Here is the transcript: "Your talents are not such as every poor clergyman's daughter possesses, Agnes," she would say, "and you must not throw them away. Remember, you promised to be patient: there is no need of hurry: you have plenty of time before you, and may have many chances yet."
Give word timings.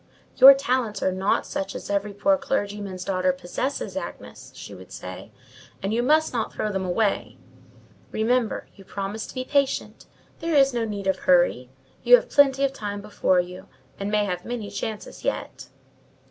"Your 0.37 0.55
talents 0.55 1.03
are 1.03 1.11
not 1.11 1.45
such 1.45 1.75
as 1.75 1.87
every 1.91 2.11
poor 2.11 2.35
clergyman's 2.35 3.05
daughter 3.05 3.31
possesses, 3.31 3.95
Agnes," 3.95 4.51
she 4.55 4.73
would 4.73 4.91
say, 4.91 5.31
"and 5.83 5.93
you 5.93 6.01
must 6.01 6.33
not 6.33 6.51
throw 6.51 6.71
them 6.71 6.83
away. 6.83 7.37
Remember, 8.11 8.67
you 8.73 8.83
promised 8.83 9.29
to 9.29 9.35
be 9.35 9.45
patient: 9.45 10.07
there 10.39 10.55
is 10.55 10.73
no 10.73 10.85
need 10.85 11.05
of 11.05 11.19
hurry: 11.29 11.69
you 12.01 12.15
have 12.15 12.31
plenty 12.31 12.63
of 12.63 12.73
time 12.73 12.99
before 12.99 13.39
you, 13.41 13.67
and 13.99 14.09
may 14.09 14.25
have 14.25 14.43
many 14.43 14.71
chances 14.71 15.23
yet." 15.23 15.67